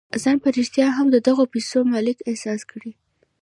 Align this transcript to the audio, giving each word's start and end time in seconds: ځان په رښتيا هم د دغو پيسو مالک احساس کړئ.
ځان 0.23 0.37
په 0.43 0.47
رښتيا 0.57 0.87
هم 0.97 1.07
د 1.11 1.15
دغو 1.27 1.43
پيسو 1.53 1.79
مالک 1.91 2.17
احساس 2.29 2.61
کړئ. 2.71 2.91